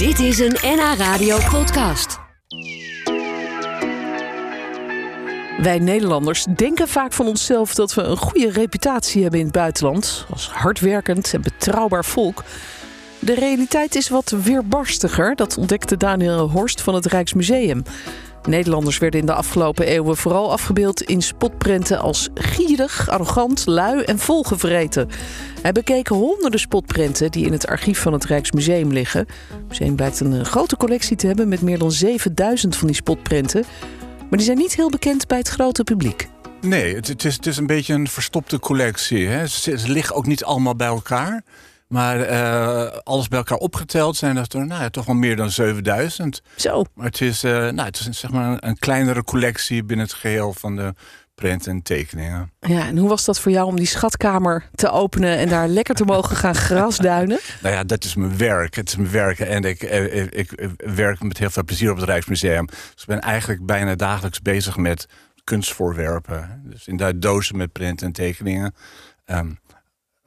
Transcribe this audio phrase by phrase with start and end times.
[0.00, 2.18] Dit is een NH Radio podcast.
[5.62, 10.26] Wij Nederlanders denken vaak van onszelf dat we een goede reputatie hebben in het buitenland.
[10.30, 12.44] Als hardwerkend en betrouwbaar volk.
[13.18, 17.82] De realiteit is wat weerbarstiger, dat ontdekte Daniel Horst van het Rijksmuseum.
[18.48, 24.18] Nederlanders werden in de afgelopen eeuwen vooral afgebeeld in spotprenten als gierig, arrogant, lui en
[24.18, 25.08] volgevreten.
[25.62, 29.20] Hij bekeek honderden spotprenten die in het archief van het Rijksmuseum liggen.
[29.20, 33.64] Het museum blijkt een grote collectie te hebben met meer dan 7000 van die spotprenten.
[34.18, 36.28] Maar die zijn niet heel bekend bij het grote publiek.
[36.60, 39.26] Nee, het, is, het is een beetje een verstopte collectie.
[39.26, 39.46] Hè.
[39.46, 41.42] Ze liggen ook niet allemaal bij elkaar.
[41.90, 45.50] Maar uh, alles bij elkaar opgeteld zijn dat er nou, ja, toch wel meer dan
[45.50, 46.42] 7000.
[46.56, 46.84] Zo.
[46.94, 50.14] Maar het is, uh, nou, het is zeg maar een, een, kleinere collectie binnen het
[50.14, 50.94] geheel van de
[51.34, 52.52] prenten en tekeningen.
[52.60, 55.94] Ja, en hoe was dat voor jou om die schatkamer te openen en daar lekker
[55.94, 57.38] te mogen gaan grasduinen?
[57.62, 58.74] nou ja, dat is mijn werk.
[58.74, 61.96] Het is mijn werk en ik, ik, ik, ik werk met heel veel plezier op
[61.96, 62.66] het Rijksmuseum.
[62.66, 65.06] Dus ik ben eigenlijk bijna dagelijks bezig met
[65.44, 66.62] kunstvoorwerpen.
[66.64, 68.74] Dus in dozen met prenten en tekeningen.
[69.26, 69.58] Um,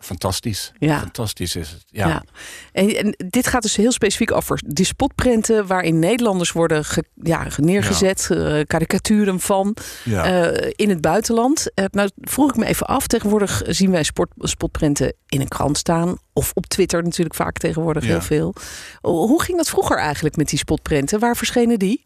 [0.03, 0.71] fantastisch.
[0.79, 0.99] Ja.
[0.99, 1.83] Fantastisch is het.
[1.85, 2.07] Ja.
[2.07, 2.23] ja.
[2.71, 7.47] En, en, dit gaat dus heel specifiek over die spotprenten waarin Nederlanders worden ge, ja,
[7.57, 8.57] neergezet, ja.
[8.57, 10.51] Uh, karikaturen van ja.
[10.51, 11.71] uh, in het buitenland.
[11.75, 13.07] Uh, nou vroeg ik me even af.
[13.07, 18.03] Tegenwoordig zien wij sport, spotprenten in een krant staan of op Twitter natuurlijk vaak tegenwoordig
[18.03, 18.55] heel veel.
[19.01, 21.19] Hoe ging dat vroeger eigenlijk met die spotprenten?
[21.19, 22.05] Waar verschenen die?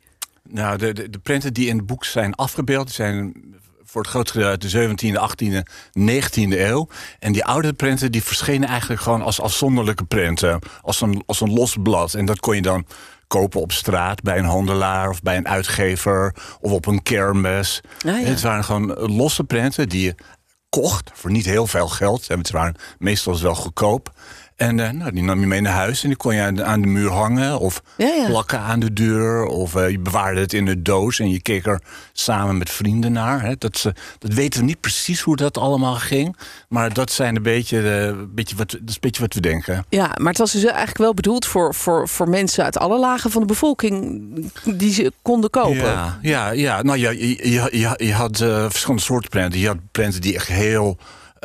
[0.50, 3.34] Nou, de, de, de prenten die in het boek zijn afgebeeld, zijn
[3.90, 5.62] voor het grootste deel uit de 17e, 18e,
[6.00, 6.88] 19e eeuw.
[7.20, 10.60] En die oude prenten die verschenen eigenlijk gewoon als afzonderlijke prenten.
[10.82, 12.14] Als een, als een los blad.
[12.14, 12.86] En dat kon je dan
[13.28, 17.82] kopen op straat bij een handelaar of bij een uitgever of op een kermis.
[18.06, 18.28] Ah, ja.
[18.28, 20.16] Het waren gewoon losse prenten die je
[20.70, 22.28] kocht voor niet heel veel geld.
[22.28, 24.12] Het waren meestal wel goedkoop.
[24.58, 26.64] En uh, nou, die nam je mee naar huis en die kon je aan de,
[26.64, 28.26] aan de muur hangen of ja, ja.
[28.28, 29.46] plakken aan de deur.
[29.46, 31.82] Of uh, je bewaarde het in een doos en je keek er
[32.14, 33.42] samen met vrienden naar.
[33.42, 33.56] Hè.
[33.58, 36.38] Dat, ze, dat weten we niet precies hoe dat allemaal ging.
[36.70, 39.86] Maar dat, zijn een beetje, uh, beetje wat, dat is een beetje wat we denken.
[39.90, 43.32] Ja, maar het was dus eigenlijk wel bedoeld voor, voor, voor mensen uit alle lagen
[43.32, 45.76] van de bevolking die ze konden kopen.
[45.76, 46.82] Ja, ja, ja.
[46.82, 49.60] nou ja, je, je, je, je had verschillende soorten prenten.
[49.60, 50.98] Je had prenten die echt heel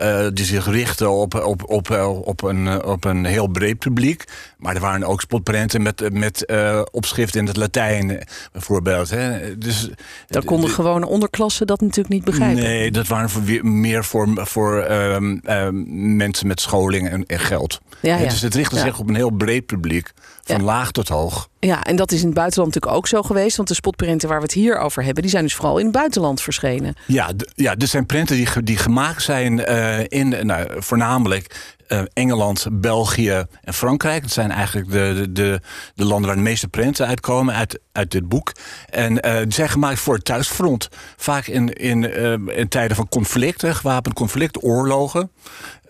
[0.02, 1.90] uh, die zich richten op, op, op,
[2.24, 4.24] op, een, op een heel breed publiek.
[4.58, 9.10] Maar er waren ook spotprenten met, met uh, opschrift in het Latijn, bijvoorbeeld.
[9.10, 9.58] Hè.
[9.58, 9.88] Dus,
[10.26, 12.62] Dan konden gewone onderklassen dat natuurlijk niet begrijpen.
[12.62, 17.80] Nee, dat waren voor, meer voor, voor um, um, mensen met scholing en, en geld.
[18.00, 18.28] Ja, ja.
[18.28, 18.82] Dus het richtte ja.
[18.82, 21.48] zich op een heel breed publiek, van laag tot hoog.
[21.58, 23.56] Ja, en dat is in het buitenland natuurlijk ook zo geweest.
[23.56, 25.94] Want de spotprenten waar we het hier over hebben, die zijn dus vooral in het
[25.94, 26.94] buitenland verschenen.
[27.06, 32.66] Ja, ja er zijn prenten die, die gemaakt zijn uh, in nou, voornamelijk uh, Engeland,
[32.72, 34.22] België en Frankrijk.
[34.22, 35.60] Dat zijn eigenlijk de, de,
[35.94, 38.52] de, landen waar de meeste prenten uitkomen uit, uit dit boek.
[38.88, 40.88] En uh, die zijn gemaakt voor het thuisfront.
[41.16, 45.30] Vaak in, in, uh, in tijden van conflicten, gewapend conflict, oorlogen.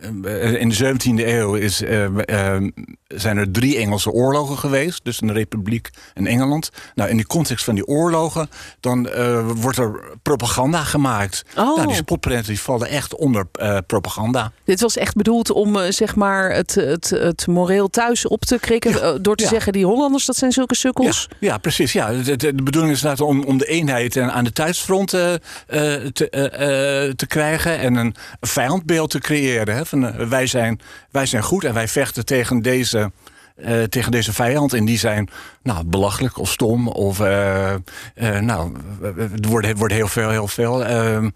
[0.03, 1.77] In de 17e eeuw is,
[3.09, 5.05] zijn er drie Engelse oorlogen geweest.
[5.05, 6.71] Dus een republiek en Engeland.
[6.95, 8.51] Nou, in die context van die oorlogen...
[8.81, 9.09] dan
[9.55, 11.43] wordt er propaganda gemaakt.
[11.57, 11.77] Oh.
[11.77, 13.47] Nou, die spotprenten die vallen echt onder
[13.87, 14.53] propaganda.
[14.65, 18.91] Dit was echt bedoeld om zeg maar het, het, het moreel thuis op te krikken.
[18.91, 19.49] Ja, door te ja.
[19.49, 21.29] zeggen, die Hollanders, dat zijn zulke sukkels.
[21.31, 21.93] Ja, ja precies.
[21.93, 22.13] Ja.
[22.13, 25.41] De, de, de, bedoeling is inderdaad om, om de eenheid aan de thuisfront te,
[27.17, 27.79] te krijgen.
[27.79, 29.75] En een vijandbeeld te creëren.
[29.75, 29.85] Hè,
[30.29, 30.81] wij, zijn,
[31.11, 33.11] wij zijn goed en wij vechten tegen deze
[33.57, 34.73] uh, tegen deze vijand.
[34.73, 35.31] En die zijn
[35.63, 36.89] nou, belachelijk of stom.
[36.89, 37.75] Of uh,
[38.15, 41.31] uh, nou, er worden, worden heel veel, heel veel ehm,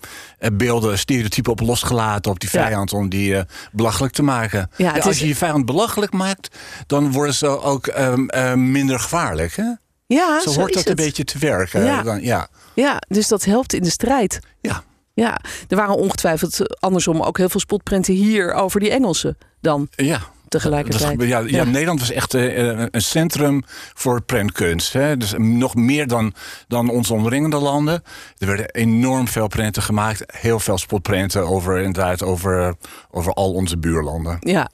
[0.53, 2.99] beelden, stereotypen op losgelaten op die vijand ja.
[2.99, 4.71] om die belachelijk te maken.
[4.77, 5.21] Ja, ja, als is...
[5.21, 6.57] je je vijand belachelijk maakt,
[6.87, 9.57] dan worden ze ook um, minder gevaarlijk.
[9.57, 9.73] Hè?
[10.07, 10.99] Ja, zo, zo hoort dat het.
[10.99, 11.85] een beetje te werken.
[11.85, 12.03] Ja.
[12.03, 12.49] Dan, ja.
[12.75, 14.39] ja, dus dat helpt in de strijd.
[14.61, 14.83] Ja.
[15.17, 19.89] Ja, er waren ongetwijfeld andersom ook heel veel spotprenten hier over die Engelsen dan.
[19.91, 21.19] Ja, tegelijkertijd.
[21.19, 23.63] Dat, ja, ja, ja, Nederland was echt uh, een centrum
[23.95, 24.93] voor prentkunst.
[24.93, 25.17] Hè?
[25.17, 26.35] Dus nog meer dan,
[26.69, 28.03] dan onze omringende landen.
[28.39, 30.25] Er werden enorm veel prenten gemaakt.
[30.27, 32.75] Heel veel spotprenten over, inderdaad, over,
[33.11, 34.37] over al onze buurlanden.
[34.41, 34.69] Ja,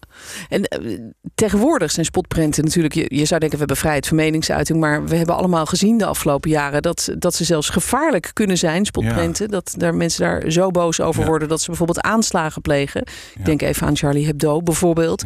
[0.49, 0.99] en uh,
[1.35, 2.95] tegenwoordig zijn spotprenten natuurlijk...
[2.95, 4.81] Je, je zou denken, we hebben vrijheid van meningsuiting...
[4.81, 6.83] maar we hebben allemaal gezien de afgelopen jaren...
[6.83, 9.45] dat, dat ze zelfs gevaarlijk kunnen zijn, spotprenten.
[9.45, 9.53] Ja.
[9.53, 11.49] Dat daar mensen daar zo boos over worden...
[11.49, 13.03] dat ze bijvoorbeeld aanslagen plegen.
[13.35, 15.23] Ik denk even aan Charlie Hebdo bijvoorbeeld...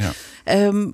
[0.51, 0.91] Um,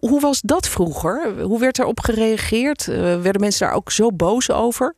[0.00, 1.40] hoe, was dat vroeger?
[1.42, 2.86] Hoe werd erop gereageerd?
[2.86, 4.94] Uh, werden mensen daar ook zo boos over?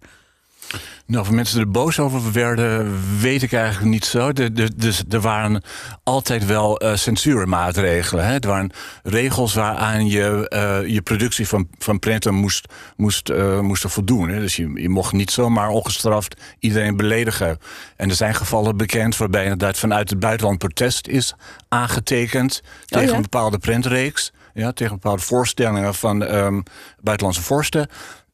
[1.07, 4.33] Nou, of mensen er boos over werden, weet ik eigenlijk niet zo.
[4.33, 5.63] De, de, dus er waren
[6.03, 8.27] altijd wel uh, censuurmaatregelen.
[8.27, 8.39] Hè?
[8.39, 8.71] Er waren
[9.03, 10.51] regels waaraan je
[10.85, 14.29] uh, je productie van, van printen moest, moest, uh, moest voldoen.
[14.29, 14.41] Hè?
[14.41, 17.59] Dus je, je mocht niet zomaar ongestraft iedereen beledigen.
[17.97, 21.35] En er zijn gevallen bekend waarbij inderdaad vanuit het buitenland protest is
[21.69, 23.17] aangetekend tegen oh ja?
[23.17, 24.33] een bepaalde printreeks.
[24.55, 26.63] Ja, tegen bepaalde voorstellingen van um,
[27.01, 27.89] buitenlandse vorsten.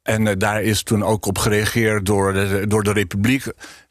[0.06, 3.44] En uh, daar is toen ook op gereageerd door de, door de Republiek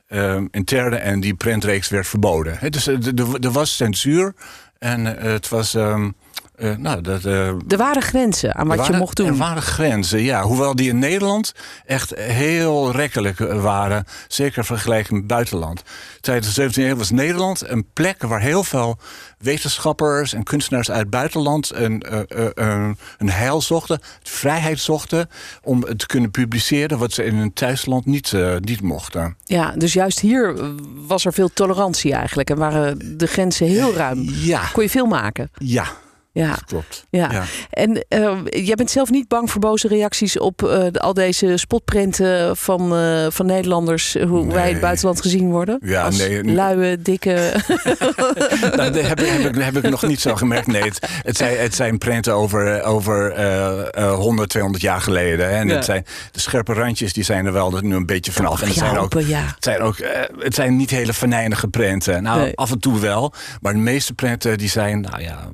[0.09, 0.95] uh, interne.
[0.95, 2.71] En die printreeks werd verboden.
[2.71, 4.33] Dus er was censuur.
[4.79, 5.73] En het was.
[5.73, 6.15] Um,
[6.57, 9.27] uh, nou, dat, uh, er waren grenzen aan wat waren, je mocht doen.
[9.27, 10.41] Er waren grenzen, ja.
[10.41, 11.53] Hoewel die in Nederland
[11.85, 14.05] echt heel rekkelijk waren.
[14.27, 15.81] Zeker vergeleken met het buitenland.
[16.21, 18.97] Tijdens de 17e eeuw was Nederland een plek waar heel veel
[19.37, 22.19] wetenschappers en kunstenaars uit het buitenland een, uh,
[22.53, 25.29] een, een heil zochten, vrijheid zochten
[25.63, 29.37] om te kunnen publiceren wat ze in hun thuisland niet, niet mochten.
[29.43, 30.55] Ja, dus juist hier
[31.07, 34.29] was er veel tolerantie eigenlijk en waren de grenzen heel ruim.
[34.29, 34.61] Ja.
[34.73, 35.49] Kon je veel maken?
[35.57, 35.87] Ja,
[36.43, 37.05] ja, dat klopt.
[37.09, 37.31] Ja.
[37.31, 37.43] Ja.
[37.69, 42.57] En uh, jij bent zelf niet bang voor boze reacties op uh, al deze spotprenten
[42.57, 44.53] van, uh, van Nederlanders, hoe Nee.
[44.53, 45.77] wij in het buitenland gezien worden?
[45.83, 46.43] Ja, Als nee.
[46.43, 47.31] luie, dikke.
[48.75, 50.67] nou, dat heb, ik- heb, ik, heb ik nog niet zo gemerkt.
[50.67, 55.45] Nee, het, het, zijn, het zijn prenten over, over eh, eh, 100, 200 jaar geleden.
[55.49, 55.55] hè.
[55.55, 55.75] En Ja.
[55.75, 58.61] het zijn, de scherpe randjes die zijn er wel nu een beetje vanaf.
[58.61, 59.39] En het zijn ook, ja.
[59.55, 62.23] het zijn, ook eh, het zijn niet hele venijnige prenten.
[62.23, 62.55] Nou, Nee.
[62.57, 63.33] af en toe wel.
[63.61, 65.49] Maar de meeste prenten die zijn, nou ja,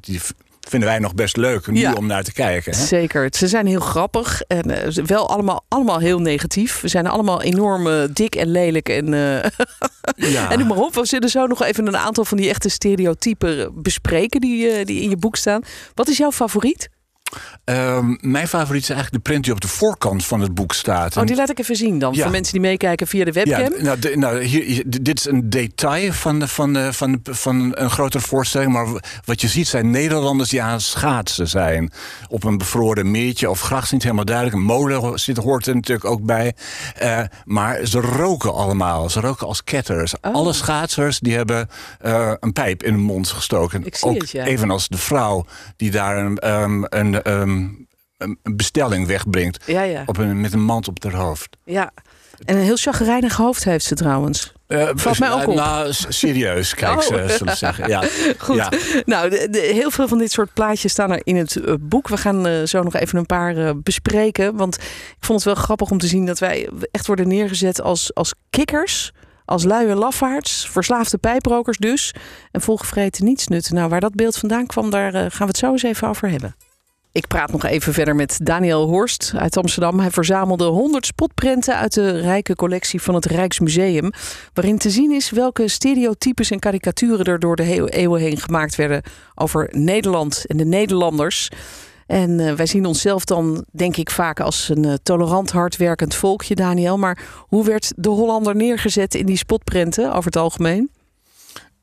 [0.00, 0.20] die
[0.68, 1.92] vinden wij nog best leuk nu Ja.
[1.92, 2.76] om naar te kijken.
[2.76, 2.84] Hè?
[2.86, 3.28] Zeker.
[3.30, 6.80] Ze zijn heel grappig en eh, wel allemaal, allemaal heel negatief.
[6.80, 8.88] We zijn allemaal enorm eh, dik en lelijk.
[8.88, 9.50] En, eh,
[10.32, 10.50] Ja.
[10.50, 10.94] en noem maar op.
[10.94, 15.08] We zullen zo nog even een aantal van die echte stereotypen bespreken die, die in
[15.10, 15.62] je boek staan.
[15.94, 16.88] Wat is jouw favoriet?
[17.64, 21.16] Ehm, mijn favoriet is eigenlijk de print die op de voorkant van het boek staat.
[21.16, 22.14] Oh, die laat ik even zien dan.
[22.14, 22.22] Ja.
[22.22, 23.60] Voor mensen die meekijken via de webcam.
[23.60, 27.34] Ja, nou, de- nou hier, dit is een detail van, de- van, de- van, de-
[27.34, 28.72] van een grotere voorstelling.
[28.72, 28.86] Maar
[29.24, 31.92] wat je ziet zijn Nederlanders die aan het schaatsen zijn.
[32.28, 34.56] Op een bevroren meertje of gracht niet helemaal duidelijk.
[34.56, 36.54] Een molen zit, hoort er natuurlijk ook bij.
[36.96, 39.10] Eh, maar ze roken allemaal.
[39.10, 40.14] Ze roken als ketters.
[40.20, 40.34] Oh.
[40.34, 41.68] Alle schaatsers die hebben
[42.00, 43.84] eh, een pijp in hun mond gestoken.
[43.86, 44.44] Ik zie ook het, ja.
[44.44, 45.44] evenals de vrouw
[45.76, 47.50] die daar een, ehm, een, ehm,
[48.16, 49.64] een een bestelling wegbrengt.
[49.66, 50.02] Ja, ja.
[50.06, 51.56] Op een, met een mand op haar hoofd.
[51.64, 51.90] ja.
[52.44, 54.52] En een heel chagrijnig hoofd heeft ze trouwens.
[54.66, 55.54] Eh, Valt mij ook op.
[55.54, 57.00] Nou, serieus, kijk, Oh.
[57.00, 57.88] ze zullen zeggen.
[57.88, 58.02] Ja.
[58.38, 58.56] Goed.
[58.56, 58.70] Ja.
[59.04, 62.08] Nou, de, de- heel veel van dit soort plaatjes staan er in het eh, boek.
[62.08, 64.56] We gaan eh, zo nog even een paar bespreken.
[64.56, 68.14] Want ik vond het wel grappig om te zien dat wij echt worden neergezet als,
[68.14, 69.12] als kikkers.
[69.44, 72.14] Als luie lafaards, verslaafde pijprokers dus.
[72.50, 73.74] En volgevreten nietsnutten.
[73.74, 76.56] Nou, waar dat beeld vandaan kwam, daar gaan we het zo eens even over hebben.
[77.18, 80.00] Ik praat nog even verder met Daniel Horst uit Amsterdam.
[80.00, 84.10] Hij verzamelde 100 spotprenten uit de rijke collectie van het Rijksmuseum.
[84.52, 89.02] Waarin te zien is welke stereotypes en karikaturen er door de eeuwen heen gemaakt werden
[89.34, 91.48] over Nederland en de Nederlanders.
[92.06, 96.54] En eh, wij zien onszelf dan, denk ik, vaak als een eh, tolerant, hardwerkend volkje,
[96.54, 96.98] Daniel.
[96.98, 100.90] Maar hoe werd de Hollander neergezet in die spotprenten over het algemeen?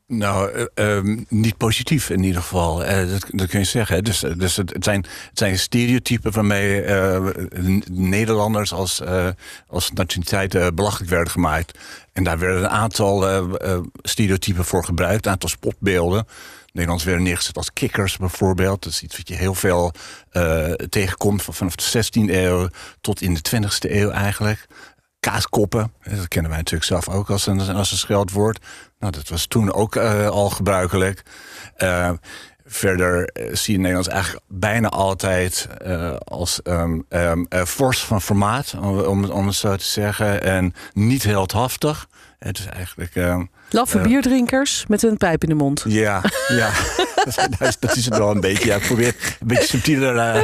[0.08, 2.84] Nou, eh, ehm, niet positief in ieder geval.
[2.84, 4.04] Eh, dat, kun je zeggen.
[4.04, 6.84] Dus, eh, dus het, zijn, het zijn stereotypen waarmee
[7.90, 9.02] Nederlanders als,
[9.66, 11.78] als nationaliteit belachelijk werden gemaakt.
[12.12, 13.46] En daar werden een aantal
[14.02, 16.26] stereotypen voor gebruikt, een aantal spotbeelden.
[16.72, 18.82] Nederlands werden neergezet als kikkers bijvoorbeeld.
[18.82, 19.92] Dat is iets wat je heel veel
[20.88, 22.68] tegenkomt van- vanaf de 16e eeuw
[23.00, 24.66] tot in de 20e eeuw eigenlijk.
[25.20, 28.64] Kaaskoppen, dat kennen wij natuurlijk zelf ook als een, als een scheldwoord.
[28.98, 31.22] Nou, dat was toen ook eh, al gebruikelijk.
[31.76, 32.10] Eh,
[32.64, 35.68] verder eh, zie je Nederlands eigenlijk bijna altijd
[36.24, 37.32] als eh,
[37.66, 40.42] fors van formaat, om, om, om het zo te zeggen.
[40.42, 42.08] En niet heldhaftig.
[42.38, 43.14] Het is eigenlijk...
[43.14, 44.04] ehm, Laffe Ja.
[44.04, 45.84] bierdrinkers met een pijp in de mond.
[45.86, 46.70] ja, ja.
[47.58, 48.66] dat, is, dat is het wel een beetje.
[48.68, 50.34] Ja, ik probeer een beetje subtieler eh,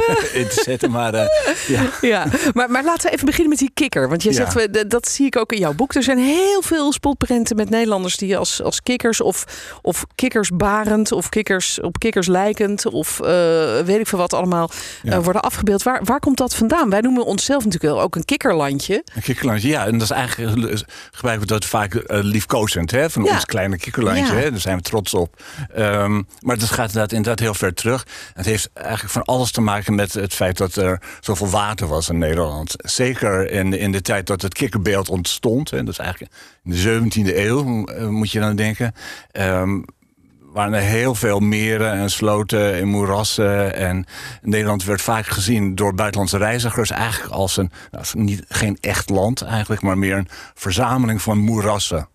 [0.41, 1.25] in te zetten, maar eh,
[1.67, 1.81] ja.
[2.01, 4.09] Ja, maar, maar laten we even beginnen met die kikker.
[4.09, 5.93] Want je zegt, we- dat- zie ik ook in jouw boek.
[5.93, 9.45] Er zijn heel veel spotprenten met Nederlanders die als, als kikkers of,
[9.81, 13.27] of kikkersbarend of kikkers op kikkers lijkend of eh,
[13.79, 14.69] weet ik veel wat allemaal
[15.03, 15.11] Ja.
[15.11, 15.83] eh, worden afgebeeld.
[15.83, 16.89] Waar, waar komt dat vandaan?
[16.89, 19.03] Wij noemen onszelf natuurlijk wel ook een kikkerlandje.
[19.15, 19.85] Een kikkerlandje, ja.
[19.85, 23.33] En dat is eigenlijk gebruiken we dat vaak eh, liefkozend, hè, van Ja.
[23.33, 24.25] ons kleine kikkerlandje.
[24.35, 24.39] Ja.
[24.41, 25.43] Hè, daar zijn we trots op.
[25.73, 28.07] Ehm, maar dat gaat inderdaad, inderdaad heel ver terug.
[28.33, 32.09] Het heeft eigenlijk van alles te maken met het feit dat er zoveel water was
[32.09, 32.73] in Nederland.
[32.77, 35.69] Zeker in, in de tijd dat het kikkerbeeld ontstond.
[35.69, 36.31] Hè, dat is eigenlijk
[36.63, 38.93] in de 17e eeuw, eh, moet je dan denken.
[39.31, 39.81] Ehm,
[40.53, 43.75] waren er heel veel meren en sloten en moerassen.
[43.75, 44.05] En
[44.41, 49.41] Nederland werd vaak gezien door buitenlandse reizigers eigenlijk als een, nou, niet, geen echt land
[49.41, 52.07] eigenlijk, maar meer een verzameling van moerassen.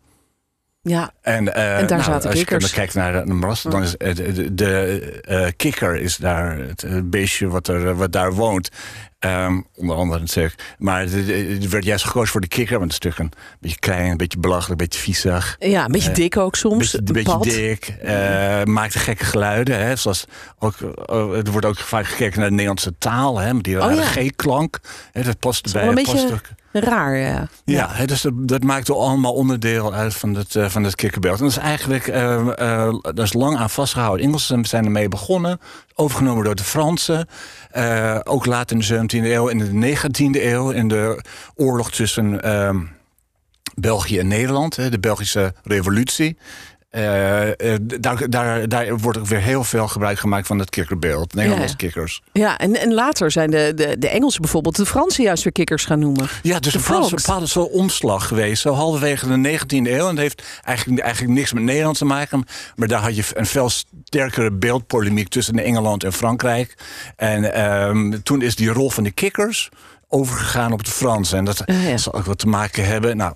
[0.82, 2.66] Ja, En, eh, En daar nou, zaten als kikkers.
[2.66, 6.82] je kijkt naar de moerassen, dan is de, de, de, eh, kikker is daar het
[6.82, 8.70] eh, beestje wat, er, wat daar woont.
[9.18, 10.74] Ehm, onder andere natuurlijk.
[10.78, 14.10] Maar er werd juist gekozen voor de kikker, want het is natuurlijk een beetje klein,
[14.10, 15.56] een beetje belachelijk, een beetje viezig.
[15.58, 16.78] ja een beetje Eh, dik ook soms.
[16.78, 17.42] Beetje, een beetje pad.
[17.42, 19.78] dik, eh, maakte gekke geluiden.
[19.86, 20.24] Hè, zoals
[20.58, 20.74] ook,
[21.44, 24.02] er wordt ook vaak gekeken naar de Nederlandse taal, hè, met die Oh, ja.
[24.02, 24.78] G-klank.
[25.12, 27.48] Dat past bij beetje- ook- Raar, ja.
[27.64, 31.38] ja, hè, dus dat, dat maakt allemaal onderdeel uit van het, van het kikkerbeeld.
[31.38, 32.34] En dat is eigenlijk eh,
[32.86, 34.26] eh, dat is lang aan vastgehouden.
[34.26, 35.60] Engelsen zijn ermee begonnen,
[35.94, 37.28] overgenomen door de Fransen.
[38.24, 38.84] Ook later in de
[39.16, 41.24] 17e eeuw, in de 19e eeuw, in de
[41.54, 42.80] oorlog tussen ehm,
[43.74, 46.36] België en Nederland, de Belgische Revolutie.
[46.88, 51.34] Eh, eh, daar, daar, daar wordt ook weer heel veel gebruik gemaakt van het kikkerbeeld.
[51.34, 52.22] Nederlandse Ja, kikkers.
[52.32, 55.84] Ja, en, en later zijn de, de, de Engelsen bijvoorbeeld de Fransen juist weer kikkers
[55.84, 56.28] gaan noemen.
[56.42, 58.62] Ja, dus De een bepaalde, soort omslag geweest.
[58.62, 60.08] Zo halverwege de 19e eeuw.
[60.08, 62.44] En dat heeft eigenlijk, eigenlijk niks met Nederland te maken.
[62.76, 63.70] Maar daar had je een veel
[64.04, 66.74] sterkere beeldpolemiek tussen Engeland en Frankrijk.
[67.16, 69.68] En ehm, toen is die rol van de kikkers
[70.08, 71.38] overgegaan op de Fransen.
[71.38, 71.96] En dat ja.
[71.96, 73.16] zal ook wat te maken hebben.
[73.16, 73.34] Nou,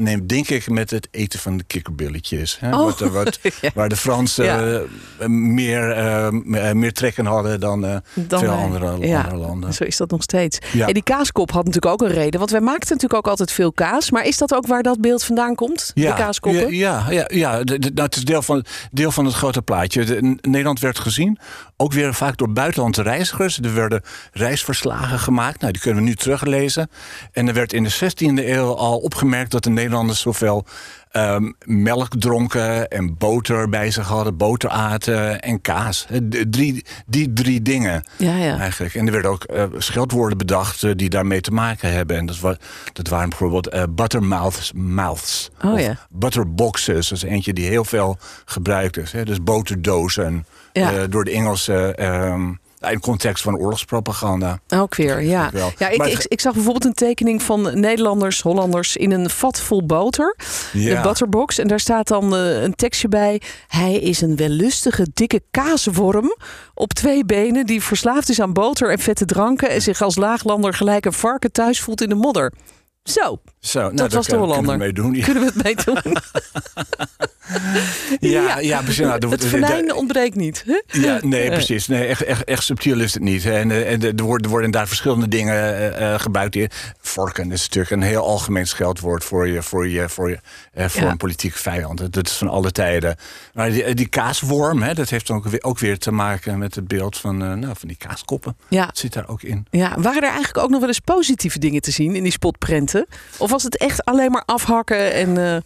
[0.00, 2.56] neemt denk ik met het eten van de kikkerbilletjes.
[2.60, 2.74] Hè?
[2.76, 3.70] Oh, Wat, wat, ja.
[3.74, 4.80] Waar de Fransen Ja.
[5.18, 8.58] eh, meer, eh, m- meer trekken hadden dan, eh, Dan veel wij.
[8.58, 9.74] andere, Ja, andere landen.
[9.74, 10.58] Zo is dat nog steeds.
[10.78, 12.38] En die kaaskop had natuurlijk ook een reden.
[12.38, 14.10] Want wij maakten natuurlijk ook altijd veel kaas.
[14.10, 15.90] Maar is dat ook waar dat beeld vandaan komt?
[15.94, 16.74] de kaaskoppen?
[16.76, 17.64] Ja, ja, ja, ja.
[17.64, 20.04] De- de- nou, het is deel van, deel van het grote plaatje.
[20.04, 21.38] De- Nederland werd gezien,
[21.76, 23.58] ook weer vaak door buitenlandse reizigers.
[23.58, 24.02] Er werden
[24.32, 25.60] reisverslagen gemaakt.
[25.60, 26.90] Nou, die kunnen we nu teruglezen.
[27.32, 30.64] En er werd in de 16e eeuw al opgemerkt dat de Nederlanders zoveel
[31.10, 36.06] ehm, melk dronken en boter bij zich hadden, boter aten en kaas.
[36.22, 38.58] De- Drie, die drie dingen Ja, ja.
[38.58, 38.94] eigenlijk.
[38.94, 42.16] En er werden ook eh, scheldwoorden bedacht eh, die daarmee te maken hebben.
[42.16, 42.56] En dat, wa
[42.92, 44.72] dat waren bijvoorbeeld eh, buttermouths.
[44.74, 45.96] Mouths, Oh, of ja.
[46.10, 47.08] butterboxes.
[47.08, 49.12] Dat is eentje die heel veel gebruikt is.
[49.12, 49.24] Hè?
[49.24, 50.46] Dus boterdozen.
[51.08, 51.96] Door de Engelsen.
[51.96, 54.60] ehm, in context van oorlogspropaganda.
[54.68, 55.50] Ook weer, ja.
[55.78, 59.86] ja ik, Maar ik, zag bijvoorbeeld een tekening van Nederlanders, Hollanders in een vat vol
[59.86, 60.36] boter.
[60.72, 61.02] De Ja.
[61.02, 61.58] butterbox.
[61.58, 63.40] En daar staat dan eh, een tekstje bij.
[63.68, 66.36] Hij is een wellustige, dikke kaasworm
[66.74, 70.74] op twee benen die verslaafd is aan boter en vette dranken en zich als laaglander
[70.74, 72.52] gelijk een varken thuis voelt in de modder.
[73.02, 74.78] Zo, Zo, nou, dat was de kunnen we Hollander.
[74.78, 75.14] mee doen.
[75.14, 75.96] Ja, kunnen we het mee doen?
[78.20, 78.98] ja, ja, precies.
[79.04, 80.64] Nou, het venijn ontbreekt niet.
[80.66, 81.00] hè?
[81.00, 81.86] Ja, nee, precies.
[81.86, 83.44] Nee, echt, echt, echt subtiel is het niet.
[83.46, 86.38] En, eh, en er worden, er worden daar verschillende dingen eh, eh, gebruikt.
[87.00, 90.38] Vorken is natuurlijk een heel algemeen scheldwoord voor, je, voor, je, voor, je,
[90.72, 91.10] eh, voor Ja.
[91.10, 92.12] een politieke vijand.
[92.12, 93.16] Dat- is van alle tijden.
[93.54, 96.74] Maar die, die kaasworm, hè, dat heeft dan ook weer, ook weer te maken met
[96.74, 98.56] het beeld van, eh, nou, van die kaaskoppen.
[98.68, 98.86] Ja.
[98.86, 99.66] Dat zit daar ook in.
[99.70, 103.06] Ja, waren er eigenlijk ook nog wel eens positieve dingen te zien in die spotprenten?
[103.38, 105.62] Of was het echt alleen maar afhakken en...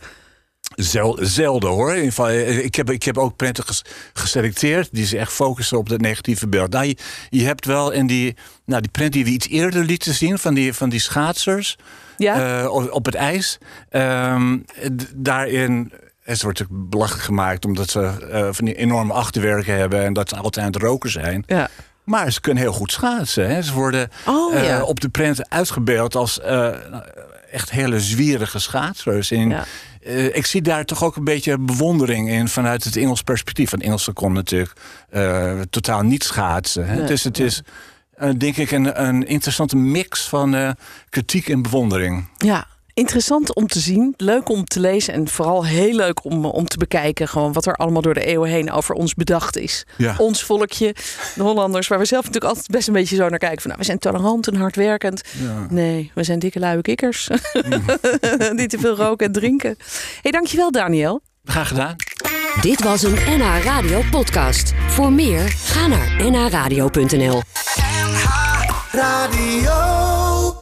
[0.77, 1.95] Zel, zelden hoor.
[1.95, 5.89] In eh, ik, heb, ik heb ook prenten ges- geselecteerd die zich echt focussen op
[5.89, 6.71] het negatieve beeld.
[6.73, 6.97] Nou, je,
[7.31, 10.55] je hebt wel in die, nou, die prent die we iets eerder lieten zien van
[10.55, 11.77] die, van die schaatsers
[12.17, 12.61] ja?
[12.63, 13.59] eh, op, op het ijs.
[14.97, 15.93] d- daarin.
[16.23, 20.29] Het wordt natuurlijk belachelijk gemaakt omdat ze eh, van die enorme achterwerken hebben en dat
[20.29, 21.45] ze altijd aan het roken zijn.
[21.47, 21.69] ja.
[22.05, 23.49] Maar ze kunnen heel goed schaatsen.
[23.49, 23.63] Hè.
[23.63, 26.69] Ze worden Oh, op de prent uitgebeeld als eh,
[27.53, 29.29] echt hele zwierige schaatsers.
[29.29, 29.65] Ja.
[30.05, 33.71] Eh, ik zie daar toch ook een beetje bewondering in vanuit het Engels perspectief.
[33.71, 34.73] Want Engelsen kon natuurlijk
[35.11, 36.87] eh, totaal niet schaatsen.
[36.87, 36.97] Hè.
[36.97, 37.63] Nee, dus het is,
[38.15, 40.77] eh, denk ik, een, een interessante mix van
[41.09, 42.29] kritiek en bewondering.
[42.37, 44.15] Ja, interessant om te zien.
[44.17, 45.15] Leuk om te lezen.
[45.15, 47.29] En vooral heel leuk om, om te bekijken.
[47.29, 49.87] Gewoon wat er allemaal door de eeuwen heen over ons bedacht is.
[49.97, 50.15] Ja.
[50.19, 50.95] Ons volkje,
[51.35, 51.89] de Hollanders.
[51.89, 53.61] Waar we zelf natuurlijk altijd best een beetje zo naar kijken.
[53.61, 55.23] Van, nou, we zijn tolerant en hardwerkend.
[55.43, 55.67] Ja.
[55.71, 57.29] Nee, we zijn dikke luie kikkers.
[58.57, 59.77] Die te veel roken en drinken.
[60.23, 61.21] hey, dankjewel Daniel.
[61.45, 61.97] Graag gedaan.
[62.61, 64.73] Dit was een NH Radio podcast.
[64.87, 67.43] Voor meer, ga naar nhradio.nl.
[68.93, 70.04] Radio.